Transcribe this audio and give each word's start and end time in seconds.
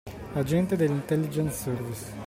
Agenti 0.33 0.75
dell’Intelligence 0.75 1.53
Service 1.53 2.11